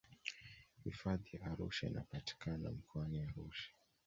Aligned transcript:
hifadhi 0.83 1.35
ya 1.37 1.45
arusha 1.51 1.87
inapatikana 1.87 2.71
mkoani 2.71 3.21
arusha 3.21 3.69